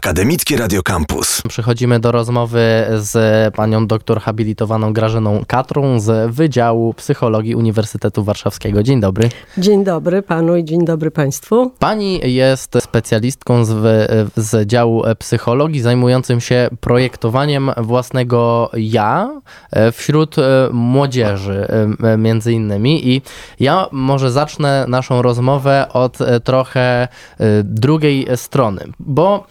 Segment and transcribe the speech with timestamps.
[0.00, 1.42] Akademickie Radio Campus.
[1.48, 2.60] Przechodzimy do rozmowy
[2.96, 8.82] z panią doktor habilitowaną Grażyną Katrą z Wydziału Psychologii Uniwersytetu Warszawskiego.
[8.82, 9.28] Dzień dobry.
[9.58, 11.70] Dzień dobry panu i dzień dobry państwu.
[11.78, 13.72] Pani jest specjalistką z,
[14.36, 19.40] z działu psychologii zajmującym się projektowaniem własnego ja
[19.92, 20.36] wśród
[20.72, 21.68] młodzieży
[22.18, 23.22] między innymi i
[23.60, 27.08] ja może zacznę naszą rozmowę od trochę
[27.64, 29.46] drugiej strony, bo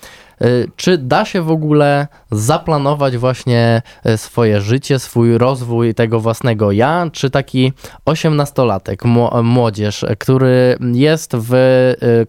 [0.75, 7.09] czy da się w ogóle zaplanować właśnie y, swoje życie, swój rozwój tego własnego ja?
[7.11, 7.73] Czy taki
[8.05, 9.05] osiemnastolatek,
[9.43, 11.53] młodzież, który jest w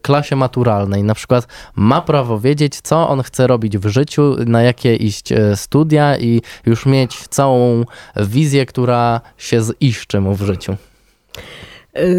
[0.02, 4.96] klasie maturalnej, na przykład ma prawo wiedzieć, co on chce robić w życiu, na jakie
[4.96, 7.84] iść studia i już mieć całą
[8.16, 10.76] wizję, która się ziszczy mu w życiu?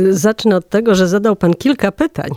[0.10, 2.30] Zacznę od tego, że zadał pan kilka pytań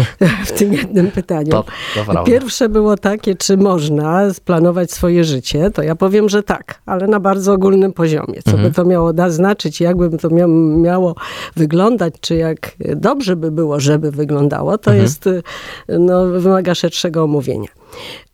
[0.46, 1.50] w tym jednym pytaniu.
[1.50, 1.64] To,
[2.06, 7.06] to Pierwsze było takie, czy można splanować swoje życie, to ja powiem, że tak, ale
[7.06, 8.42] na bardzo ogólnym poziomie.
[8.44, 8.68] Co mhm.
[8.68, 10.28] by to miało da znaczyć, jakby to
[10.76, 11.14] miało
[11.56, 15.02] wyglądać, czy jak dobrze by było, żeby wyglądało, to mhm.
[15.02, 15.42] jest, y,
[15.88, 17.68] no, wymaga szerszego omówienia.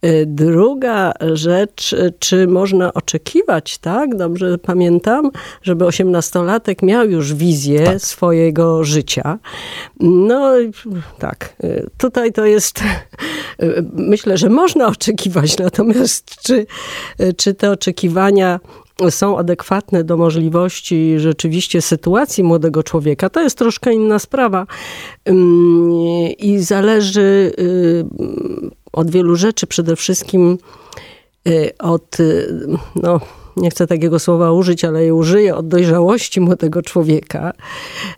[0.05, 5.31] Y, druga rzecz, czy można oczekiwać, tak, dobrze pamiętam,
[5.62, 8.00] żeby osiemnastolatek miał już wizję tak.
[8.00, 9.39] swojego życia.
[10.00, 10.53] No
[11.19, 11.48] tak, y,
[11.99, 12.81] tutaj to jest,
[13.63, 16.67] y, myślę, że można oczekiwać, natomiast czy,
[17.37, 18.61] czy te oczekiwania
[19.11, 24.67] są adekwatne do możliwości rzeczywiście sytuacji młodego człowieka, to jest troszkę inna sprawa.
[26.39, 27.53] I zależy
[28.93, 30.59] od wielu rzeczy, przede wszystkim
[31.49, 33.21] y, od, y, no,
[33.59, 37.53] nie chcę takiego słowa użyć, ale je użyję, od dojrzałości młodego człowieka,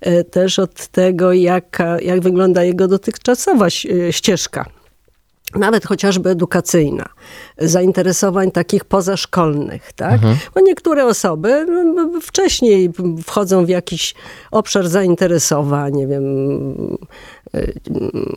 [0.06, 3.66] y, też od tego, jak, jak wygląda jego dotychczasowa
[4.10, 4.66] ścieżka
[5.55, 7.06] nawet chociażby edukacyjna,
[7.58, 10.12] zainteresowań takich pozaszkolnych, tak?
[10.12, 10.36] Mhm.
[10.55, 11.66] Bo niektóre osoby
[12.22, 12.91] wcześniej
[13.25, 14.14] wchodzą w jakiś
[14.50, 16.25] obszar zainteresowań, nie wiem,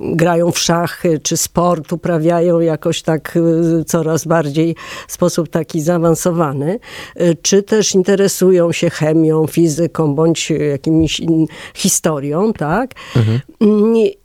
[0.01, 4.75] grają w szachy czy sport, uprawiają jakoś tak y, coraz bardziej
[5.07, 6.79] w sposób taki zaawansowany,
[7.22, 11.22] y, czy też interesują się chemią, fizyką bądź jakimiś
[11.73, 12.91] historią, tak?
[13.16, 13.40] Mhm.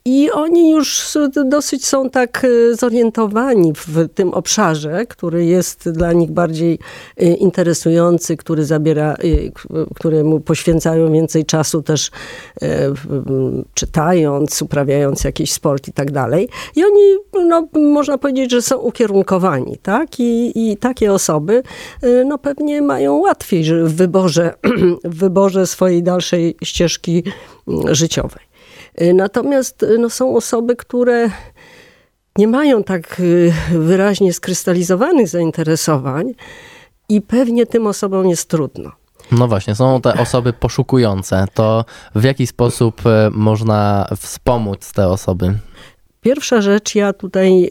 [0.04, 6.78] I oni już dosyć są tak zorientowani w tym obszarze, który jest dla nich bardziej
[7.38, 9.16] interesujący, który zabiera,
[9.94, 12.10] któremu poświęcają więcej czasu też
[13.74, 14.77] czytając, uprawiając
[15.24, 16.48] jakiś sport i tak dalej.
[16.76, 17.16] I oni,
[17.48, 20.20] no, można powiedzieć, że są ukierunkowani, tak?
[20.20, 21.62] I, i takie osoby,
[22.04, 24.54] y, no, pewnie mają łatwiej w wyborze,
[25.04, 27.22] w wyborze swojej dalszej ścieżki
[27.68, 28.44] mm, życiowej.
[29.02, 31.30] Y, natomiast y, no, są osoby, które
[32.38, 33.22] nie mają tak
[33.72, 36.34] wyraźnie skrystalizowanych zainteresowań
[37.08, 38.92] i pewnie tym osobom jest trudno.
[39.32, 41.44] No właśnie, są te osoby poszukujące.
[41.54, 41.84] To
[42.14, 45.58] w jaki sposób e, można wspomóc te osoby?
[46.20, 47.70] Pierwsza rzecz, ja tutaj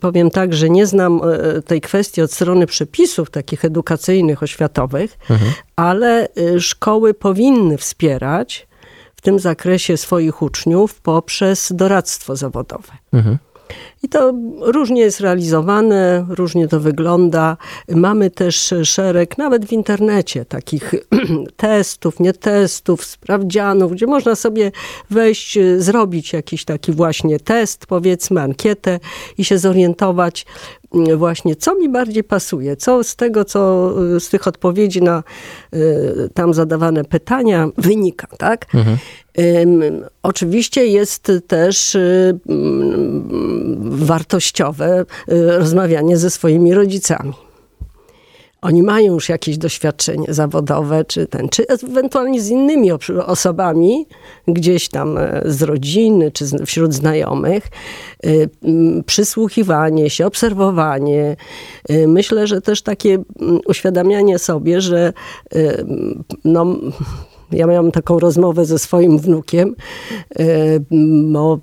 [0.00, 5.52] powiem tak, że nie znam e, tej kwestii od strony przepisów takich edukacyjnych, oświatowych, mhm.
[5.76, 8.68] ale e, szkoły powinny wspierać
[9.16, 12.92] w tym zakresie swoich uczniów poprzez doradztwo zawodowe.
[13.12, 13.38] Mhm.
[14.02, 17.56] I to różnie jest realizowane, różnie to wygląda.
[17.88, 20.94] Mamy też szereg, nawet w internecie, takich
[21.56, 24.72] testów, nie testów, sprawdzianów, gdzie można sobie
[25.10, 29.00] wejść, zrobić jakiś taki właśnie test, powiedzmy, ankietę
[29.38, 30.46] i się zorientować,
[31.16, 35.22] właśnie, co mi bardziej pasuje, co z tego, co z tych odpowiedzi na
[35.74, 38.66] y, tam zadawane pytania wynika, tak?
[38.74, 38.96] Mhm.
[40.22, 42.38] Oczywiście jest też y,
[43.80, 47.32] wartościowe y, rozmawianie ze swoimi rodzicami.
[48.62, 52.92] Oni mają już jakieś doświadczenie zawodowe, czy ten, czy ewentualnie z innymi
[53.26, 54.06] osobami,
[54.48, 57.68] gdzieś tam e, z rodziny, czy wśród znajomych.
[58.24, 58.30] E,
[59.06, 61.36] przysłuchiwanie się, obserwowanie.
[61.88, 63.18] E, myślę, że też takie
[63.66, 65.12] uświadamianie sobie, że
[66.44, 66.76] no,
[67.52, 69.74] ja miałam taką rozmowę ze swoim wnukiem,
[71.32, 71.58] bo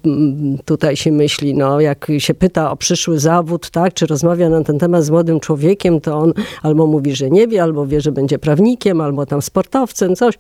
[0.66, 4.80] tutaj się myśli, no jak się pyta o przyszły zawód, tak, czy rozmawia na ten
[4.80, 8.40] temat z młodym człowiekiem, to on albo mówi, że nie wie, albo wie, że będzie
[8.40, 10.38] prawnikiem, albo tam sportowcem, coś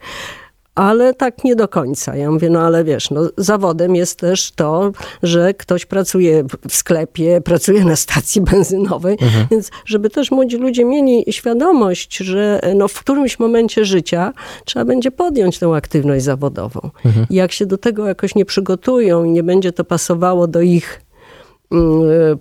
[0.77, 2.15] ale tak nie do końca.
[2.15, 4.91] Ja mówię, no ale wiesz, no, zawodem jest też to,
[5.23, 9.47] że ktoś pracuje w sklepie, pracuje na stacji benzynowej, mhm.
[9.51, 14.33] więc żeby też młodzi ludzie mieli świadomość, że no, w którymś momencie życia
[14.65, 16.79] trzeba będzie podjąć tę aktywność zawodową.
[17.05, 17.25] Mhm.
[17.29, 21.06] I jak się do tego jakoś nie przygotują i nie będzie to pasowało do ich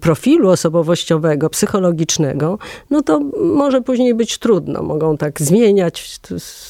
[0.00, 2.58] profilu osobowościowego, psychologicznego,
[2.90, 3.20] no to
[3.54, 4.82] może później być trudno.
[4.82, 6.20] Mogą tak zmieniać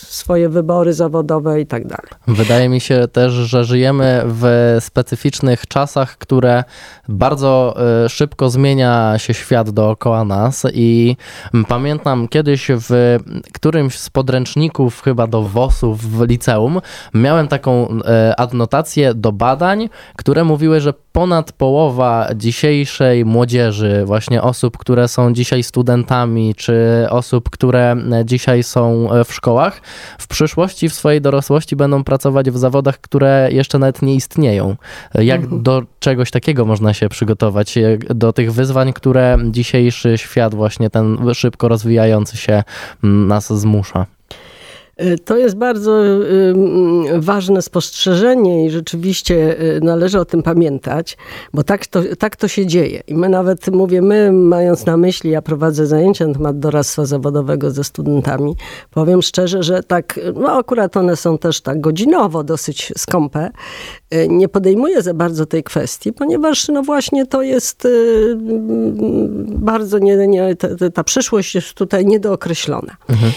[0.09, 2.11] swoje wybory zawodowe i tak dalej.
[2.29, 6.65] Wydaje mi się też, że żyjemy w specyficznych czasach, które
[7.09, 11.17] bardzo e, szybko zmienia się świat dookoła nas i
[11.69, 13.19] pamiętam kiedyś w
[13.53, 16.81] którymś z podręczników chyba do WOS-ów w liceum
[17.15, 24.79] miałem taką e, adnotację do badań, które mówiły, że ponad połowa dzisiejszej młodzieży, właśnie osób,
[24.79, 29.81] które są dzisiaj studentami, czy osób, które dzisiaj są w szkołach,
[30.19, 34.77] w przyszłości, w swojej dorosłości będą pracować w zawodach, które jeszcze nawet nie istnieją.
[35.15, 35.63] Jak mhm.
[35.63, 37.75] do czegoś takiego można się przygotować?
[37.99, 42.63] Do tych wyzwań, które dzisiejszy świat, właśnie ten szybko rozwijający się,
[43.03, 44.07] nas zmusza?
[45.03, 46.55] Y, to jest bardzo y,
[47.17, 51.17] ważne spostrzeżenie i rzeczywiście y, należy o tym pamiętać,
[51.55, 53.03] bo tak to, tak to się dzieje.
[53.07, 57.71] I my nawet, mówię, my mając na myśli, ja prowadzę zajęcia na temat doradztwa zawodowego
[57.71, 58.57] ze studentami,
[58.91, 63.51] powiem szczerze, że tak, no akurat one są też tak godzinowo dosyć skąpe,
[64.29, 67.89] nie podejmuję za bardzo tej kwestii, ponieważ no właśnie to jest
[69.49, 72.97] bardzo, nie, nie, ta, ta przyszłość jest tutaj niedookreślona.
[73.09, 73.33] Mhm.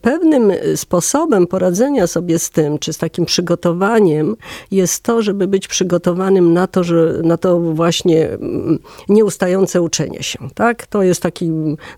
[0.00, 4.36] Pewnym sposobem sposobem poradzenia sobie z tym, czy z takim przygotowaniem,
[4.70, 8.78] jest to, żeby być przygotowanym na to, że, na to właśnie mm,
[9.08, 10.38] nieustające uczenie się.
[10.54, 10.86] Tak?
[10.86, 11.50] To jest taki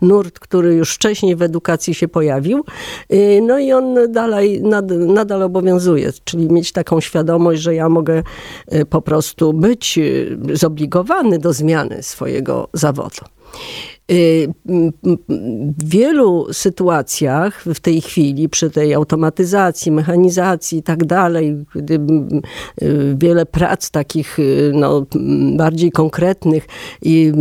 [0.02, 2.64] nurt, który już wcześniej w edukacji się pojawił.
[3.12, 8.22] Y, no i on dalej, nad, nadal obowiązuje, czyli mieć taką świadomość, że ja mogę
[8.74, 13.24] y, po prostu być y, zobligowany do zmiany swojego zawodu.
[14.10, 14.52] Y,
[15.78, 21.56] w wielu sytuacjach w tej chwili, przy tej automatyzacji, mechanizacji i tak dalej,
[22.82, 25.06] y, wiele prac takich y, no,
[25.56, 26.66] bardziej konkretnych
[27.02, 27.32] i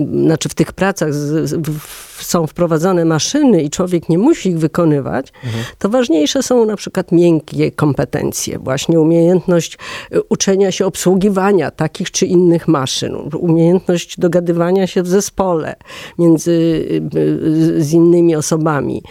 [0.00, 5.32] znaczy w tych pracach z, w, są wprowadzane maszyny i człowiek nie musi ich wykonywać,
[5.44, 5.64] mhm.
[5.78, 9.78] to ważniejsze są na przykład miękkie kompetencje, właśnie umiejętność
[10.14, 15.76] y, uczenia się obsługiwania takich czy innych maszyn, umiejętność dogadywania się w zespole
[16.18, 19.02] między y, y, z innymi osobami.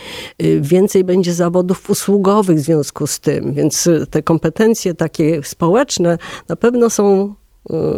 [0.61, 6.17] Więcej będzie zawodów usługowych w związku z tym, więc te kompetencje takie społeczne
[6.49, 7.35] na pewno są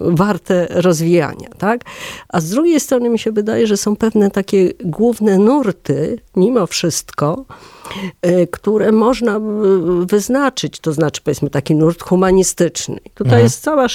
[0.06, 1.82] warte rozwijania, tak?
[2.30, 7.46] A z drugiej strony mi się wydaje, że są pewne takie główne nurty, mimo wszystko,
[8.26, 9.40] y, które można
[10.06, 13.00] wyznaczyć, to znaczy powiedzmy taki nurt humanistyczny.
[13.14, 13.44] Tutaj mhm.
[13.44, 13.88] jest cała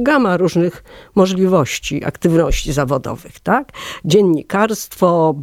[0.00, 0.84] gama różnych
[1.14, 3.72] możliwości, aktywności zawodowych, tak?
[4.04, 5.34] Dziennikarstwo,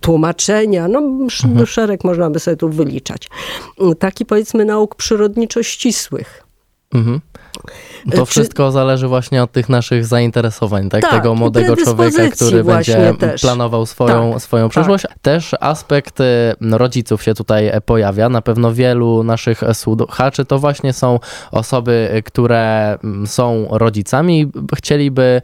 [0.00, 1.66] tłumaczenia, no mhm.
[1.66, 3.28] szereg można by sobie tu wyliczać.
[3.98, 6.43] Taki powiedzmy nauk przyrodniczo-ścisłych.
[6.94, 7.20] Mhm.
[8.10, 8.30] To Czy...
[8.30, 11.02] wszystko zależy właśnie od tych naszych zainteresowań, tak?
[11.02, 13.40] tak Tego młodego człowieka, który będzie też.
[13.40, 14.70] planował swoją, tak, swoją tak.
[14.70, 15.04] przyszłość.
[15.08, 15.18] Tak.
[15.18, 16.24] Też aspekt y,
[16.60, 18.28] rodziców się tutaj pojawia.
[18.28, 21.20] Na pewno wielu naszych słuchaczy to właśnie są
[21.50, 25.42] osoby, które mm, są rodzicami i chcieliby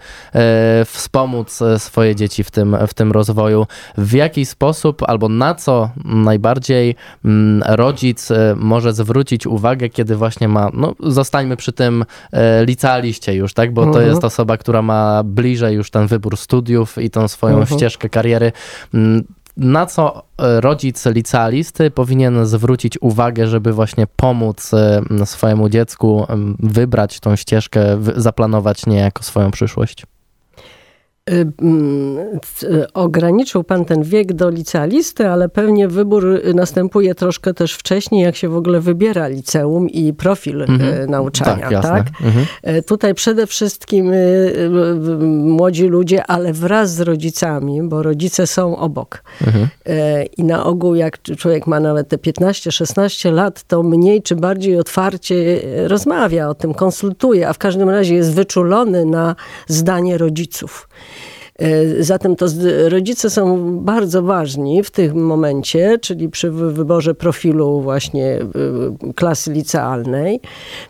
[0.87, 3.67] wspomóc swoje dzieci w tym, w tym rozwoju.
[3.99, 10.71] W jaki sposób albo na co najbardziej mm, rodzic może zwrócić uwagę, kiedy właśnie ma,
[10.73, 10.95] no
[11.41, 13.75] zostańmy przy tym E, licealiście już, tak?
[13.75, 14.07] Bo to mhm.
[14.07, 17.79] jest osoba, która ma bliżej już ten wybór studiów i tą swoją mhm.
[17.79, 18.53] ścieżkę kariery.
[18.95, 19.25] Mm,
[19.57, 26.27] na co e, rodzic licealisty powinien zwrócić uwagę, żeby właśnie pomóc e, swojemu dziecku
[26.59, 30.07] wybrać tą ścieżkę, zaplanować niejako swoją przyszłość?
[31.31, 38.37] Y, ograniczył pan ten wiek do licealisty, ale pewnie wybór następuje troszkę też wcześniej, jak
[38.37, 41.11] się w ogóle wybiera liceum i profil mhm.
[41.11, 41.71] nauczania.
[41.71, 42.07] Tak, tak?
[42.23, 42.47] Mhm.
[42.77, 44.13] Y, tutaj przede wszystkim
[45.21, 49.23] młodzi ludzie, ale wraz z rodzicami, bo rodzice są obok.
[49.47, 49.69] Mhm.
[50.37, 55.61] I na ogół, jak człowiek ma nawet te 15-16 lat, to mniej czy bardziej otwarcie
[55.87, 59.37] rozmawia o tym, konsultuje, a w każdym razie jest wyczulony na
[59.69, 60.89] zdanie rodziców.
[61.61, 62.47] E, zatem to
[62.89, 68.47] rodzice są bardzo ważni w tym momencie, czyli przy wyborze profilu właśnie e,
[69.15, 70.41] klasy licealnej.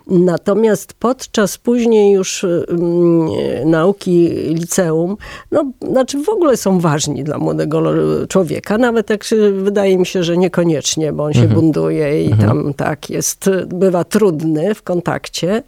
[0.07, 3.29] Natomiast podczas później już mm,
[3.65, 5.17] nauki liceum,
[5.51, 7.83] no znaczy w ogóle są ważni dla młodego
[8.29, 11.61] człowieka, nawet jak wydaje mi się, że niekoniecznie, bo on się mhm.
[11.61, 12.49] bunduje i mhm.
[12.49, 15.63] tam tak jest, bywa trudny w kontakcie,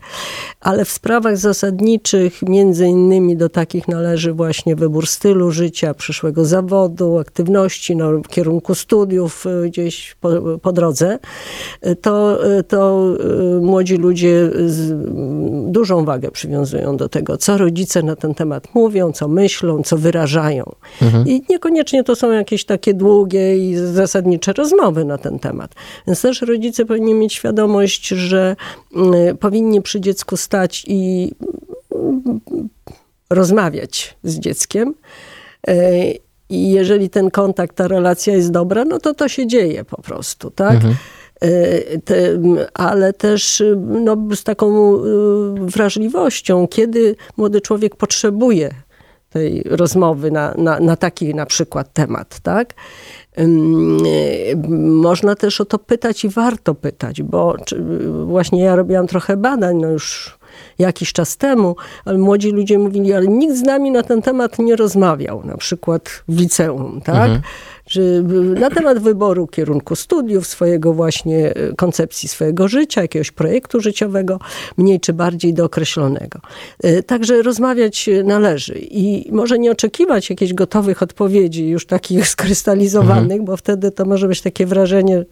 [0.60, 6.44] ale w sprawach zasadniczych między innymi do takich należy właśnie wybór wybór stylu życia, przyszłego
[6.44, 10.30] zawodu, aktywności, no, kierunku studiów gdzieś po,
[10.62, 11.18] po drodze,
[12.00, 13.06] to, to
[13.60, 14.50] młodzi ludzie
[15.66, 20.72] dużą wagę przywiązują do tego, co rodzice na ten temat mówią, co myślą, co wyrażają.
[21.02, 21.28] Mhm.
[21.28, 25.74] I niekoniecznie to są jakieś takie długie i zasadnicze rozmowy na ten temat.
[26.06, 28.56] Więc też rodzice powinni mieć świadomość, że
[29.30, 31.30] y, powinni przy dziecku stać i
[31.92, 32.92] y,
[33.34, 34.94] rozmawiać z dzieckiem.
[35.68, 35.72] Y,
[36.48, 40.50] I jeżeli ten kontakt, ta relacja jest dobra, no to to się dzieje po prostu,
[40.50, 40.74] tak?
[40.74, 40.94] Mhm.
[42.04, 42.16] Te,
[42.74, 44.98] ale też no, z taką
[45.54, 48.74] wrażliwością, kiedy młody człowiek potrzebuje
[49.30, 52.74] tej rozmowy na, na, na taki na przykład temat, tak?
[54.78, 57.56] Można też o to pytać i warto pytać, bo
[58.24, 60.38] właśnie ja robiłam trochę badań, no już
[60.78, 64.76] jakiś czas temu, ale młodzi ludzie mówili, ale nikt z nami na ten temat nie
[64.76, 67.30] rozmawiał, na przykład w liceum, tak?
[67.30, 67.42] Mhm
[67.92, 68.00] że
[68.60, 74.38] na temat wyboru kierunku studiów, swojego właśnie e, koncepcji swojego życia, jakiegoś projektu życiowego,
[74.76, 76.40] mniej czy bardziej dookreślonego.
[76.82, 83.44] E, także rozmawiać należy i może nie oczekiwać jakichś gotowych odpowiedzi, już takich skrystalizowanych, mhm.
[83.44, 85.24] bo wtedy to może być takie wrażenie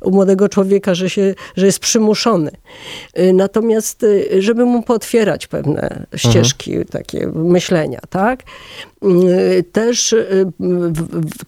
[0.00, 2.50] u młodego człowieka, że, się, że jest przymuszony.
[3.14, 4.06] E, natomiast,
[4.38, 6.88] żeby mu potwierać pewne ścieżki mhm.
[6.88, 8.42] takie myślenia, tak?
[9.72, 10.14] Też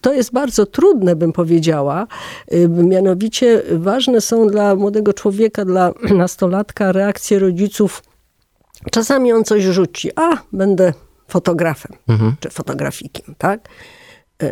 [0.01, 2.07] to jest bardzo bardzo trudne, bym powiedziała.
[2.53, 5.93] Y, mianowicie ważne są dla młodego człowieka, dla
[6.23, 8.03] nastolatka reakcje rodziców.
[8.91, 10.93] Czasami on coś rzuci, a będę
[11.27, 12.35] fotografem mhm.
[12.39, 13.69] czy fotografikiem, tak?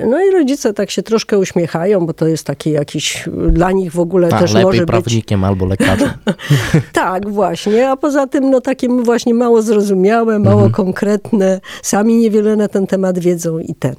[0.09, 3.99] No i rodzice tak się troszkę uśmiechają, bo to jest taki jakiś dla nich w
[3.99, 5.47] ogóle a, też lepiej może prawnikiem być...
[5.47, 6.09] albo lekarzem.
[6.93, 7.89] tak, właśnie.
[7.89, 10.71] A poza tym no takie właśnie mało zrozumiałe, mało mhm.
[10.71, 11.61] konkretne.
[11.81, 13.95] Sami niewiele na ten temat wiedzą i ten.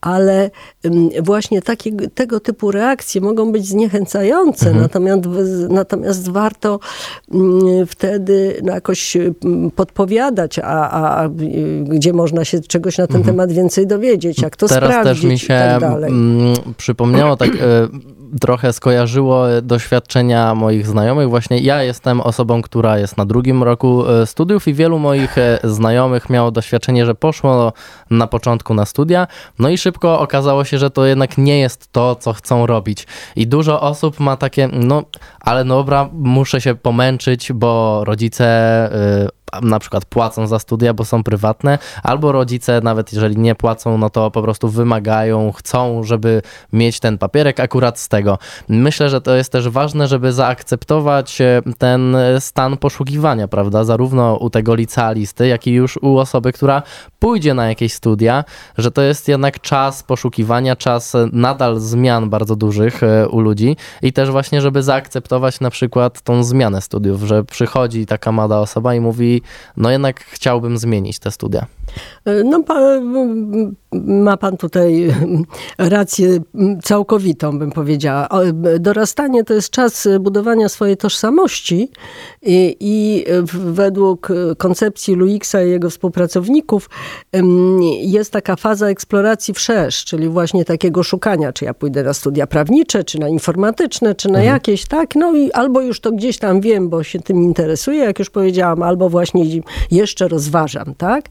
[0.00, 0.50] Ale
[0.84, 4.66] um, właśnie takie, tego typu reakcje mogą być zniechęcające.
[4.66, 4.82] Mhm.
[4.82, 5.22] Natomiast,
[5.68, 6.80] natomiast warto
[7.30, 9.16] um, wtedy no, jakoś
[9.76, 11.28] podpowiadać, a, a, a,
[11.84, 13.36] gdzie można się czegoś na ten mhm.
[13.36, 17.58] temat więcej dowiedzieć, jak to Teraz sprawdzić mi się tak mm, przypomniało, tak e,
[18.40, 21.28] trochę skojarzyło doświadczenia moich znajomych.
[21.28, 25.58] Właśnie ja jestem osobą, która jest na drugim roku e, studiów i wielu moich e,
[25.64, 27.72] znajomych miało doświadczenie, że poszło
[28.10, 29.26] na początku na studia,
[29.58, 33.06] no i szybko okazało się, że to jednak nie jest to, co chcą robić.
[33.36, 35.02] I dużo osób ma takie, no
[35.40, 38.44] ale no dobra, muszę się pomęczyć, bo rodzice
[39.62, 44.10] na przykład płacą za studia, bo są prywatne, albo rodzice nawet jeżeli nie płacą, no
[44.10, 46.42] to po prostu wymagają, chcą, żeby
[46.72, 48.38] mieć ten papierek akurat z tego.
[48.68, 54.50] Myślę, że to jest też ważne, żeby zaakceptować e, ten stan poszukiwania, prawda, zarówno u
[54.50, 56.82] tego licealisty, jak i już u osoby, która
[57.18, 58.44] pójdzie na jakieś studia,
[58.78, 64.12] że to jest jednak czas poszukiwania, czas nadal zmian bardzo dużych e, u ludzi i
[64.12, 69.00] też właśnie, żeby zaakceptować na przykład tą zmianę studiów, że przychodzi taka młoda osoba i
[69.00, 69.42] mówi,
[69.76, 71.66] no jednak chciałbym zmienić te studia.
[72.44, 72.64] No,
[73.92, 75.14] ma pan tutaj
[75.78, 76.38] rację
[76.82, 78.28] całkowitą, bym powiedziała.
[78.80, 81.90] Dorastanie to jest czas budowania swojej tożsamości
[82.42, 86.90] i, i według koncepcji Luixa i jego współpracowników
[88.00, 93.04] jest taka faza eksploracji wszerz, czyli właśnie takiego szukania, czy ja pójdę na studia prawnicze,
[93.04, 94.54] czy na informatyczne, czy na mhm.
[94.54, 95.14] jakieś, tak?
[95.14, 98.82] No i albo już to gdzieś tam wiem, bo się tym interesuję, jak już powiedziałam,
[98.82, 99.44] albo właśnie
[99.90, 101.24] jeszcze rozważam, tak?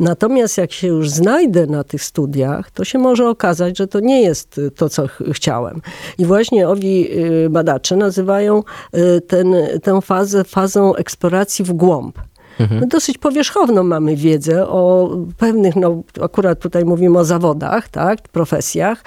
[0.00, 4.22] Natomiast jak się już znajdę na tych studiach, to się może okazać, że to nie
[4.22, 5.80] jest to, co ch chciałem.
[6.18, 8.62] I właśnie owi y, badacze nazywają
[8.94, 12.18] y, ten, tę fazę fazą eksploracji w głąb.
[12.60, 12.80] Mhm.
[12.80, 19.04] No dosyć powierzchowną mamy wiedzę o pewnych, no akurat tutaj mówimy o zawodach, tak, profesjach.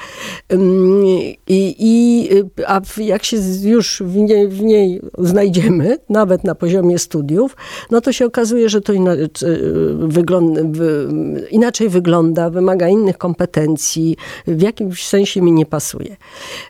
[1.48, 2.30] I, i
[2.68, 7.56] a jak się już w niej, w niej znajdziemy, nawet na poziomie studiów,
[7.92, 8.94] no to się okazuje, że to
[10.00, 10.62] wygląda,
[11.52, 16.18] inaczej wygląda, wymaga innych kompetencji, w jakimś sensie mi nie pasuje.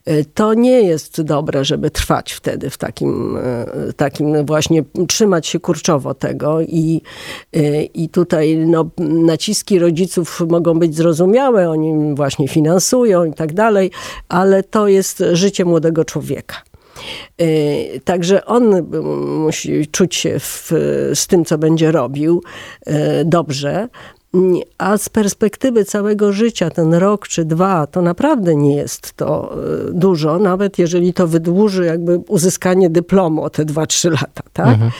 [0.06, 5.60] E, to nie jest dobre, żeby trwać wtedy w takim, e, takim właśnie, trzymać się
[5.60, 7.02] kurczowo tego i,
[7.56, 13.92] y, i tutaj no, naciski rodziców mogą być zrozumiałe, oni właśnie finansują i tak dalej,
[14.30, 16.56] ale to jest życie młodego człowieka.
[17.42, 18.92] Y, także on
[19.46, 20.72] musi czuć się w,
[21.14, 22.44] z tym, co będzie robił,
[22.88, 22.92] y,
[23.26, 23.88] dobrze.
[24.78, 29.94] A z perspektywy całego życia, ten rok czy dwa, to naprawdę nie jest to e,
[29.94, 34.44] dużo, nawet jeżeli to wydłuży jakby uzyskanie dyplomu o te dwa, trzy lata.
[34.54, 34.68] Tak?
[34.68, 34.92] Mhm.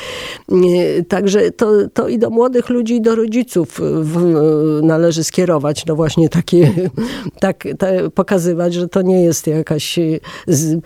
[1.08, 4.40] Także to, to i do młodych ludzi, i do rodziców w,
[4.84, 6.72] należy skierować, no właśnie takie,
[7.40, 10.00] tak, te, pokazywać, że to nie jest jakaś...
[10.48, 10.80] Z,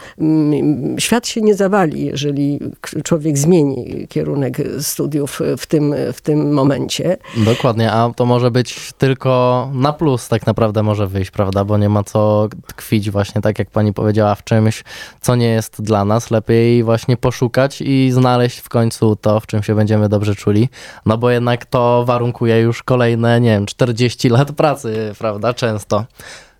[0.98, 2.60] świat się nie zawali, jeżeli
[3.04, 7.18] człowiek zmieni kierunek studiów w tym, w tym momencie.
[7.38, 11.66] Dokładnie, a to może być tylko na plus tak naprawdę może wyjść, prawda?
[11.66, 14.84] Bo nie ma co tkwić właśnie tak jak pani powiedziała w czymś,
[15.22, 16.32] co nie jest dla nas.
[16.32, 20.70] Lepiej właśnie poszukać i znaleźć w końcu to, w czym się będziemy dobrze czuli.
[21.06, 25.54] No bo jednak to warunkuje już kolejne, nie wiem, 40 lat pracy, prawda?
[25.54, 26.06] Często.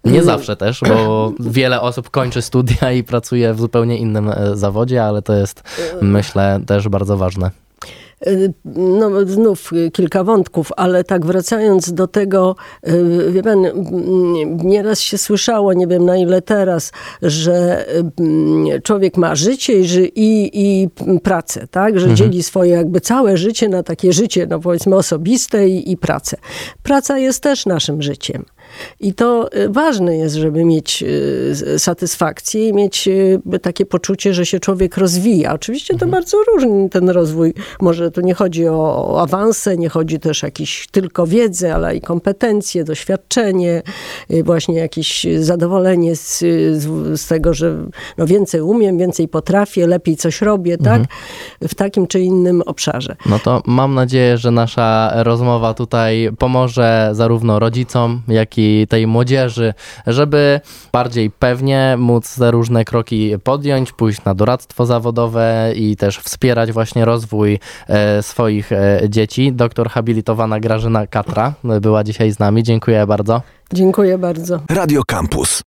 [0.04, 0.26] Nie mm.
[0.26, 5.22] zawsze też, bo wiele osób kończy studia i pracuje w zupełnie innym e, zawodzie, ale
[5.22, 5.64] to jest
[6.02, 7.63] myślę też bardzo ważne.
[8.76, 12.56] No, znów kilka wątków, ale tak wracając do tego,
[12.88, 13.66] y, wie pan,
[14.64, 17.86] nieraz się słyszało, nie wiem na ile teraz, że
[18.20, 20.90] mm, człowiek ma życie i, i, i
[21.24, 22.00] pracę, tak?
[22.00, 22.16] Że mhm.
[22.16, 26.38] dzieli swoje jakby całe życie na takie życie, no powiedzmy osobiste i, i pracę.
[26.84, 28.46] Praca jest też naszym życiem.
[29.00, 34.46] I to y, ważne jest, żeby mieć y, satysfakcję i mieć y, takie poczucie, że
[34.46, 35.54] się człowiek rozwija.
[35.54, 36.12] Oczywiście to mhm.
[36.12, 37.54] bardzo różny ten rozwój.
[37.82, 42.02] Może tu nie chodzi o, awanse, nie chodzi też o jakieś tylko wiedzę, ale i
[42.02, 43.82] kompetencje, doświadczenie,
[44.44, 46.40] właśnie jakieś zadowolenie z,
[46.78, 47.78] z, z tego, że
[48.18, 51.02] no więcej umiem, więcej potrafię, lepiej coś robię, tak?
[51.02, 51.08] Mhm.
[51.62, 53.16] W takim czy innym obszarze.
[53.26, 59.74] No to mam nadzieję, że nasza rozmowa tutaj pomoże zarówno rodzicom, jak i tej młodzieży,
[60.08, 66.72] żeby bardziej pewnie móc te różne kroki podjąć, pójść na doradztwo zawodowe i też wspierać
[66.72, 69.54] właśnie rozwój e, swoich e, dzieci.
[69.54, 72.64] Doktor habilitowana Grażyna Katra była dzisiaj z nami.
[72.64, 73.42] Dziękuję bardzo.
[73.74, 74.60] Dziękuję bardzo.
[74.70, 75.62] Radio Campus.